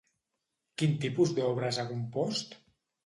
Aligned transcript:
Quin 0.81 0.95
tipus 1.05 1.33
d'obres 1.41 1.79
ha 1.83 1.89
compost? 1.91 2.59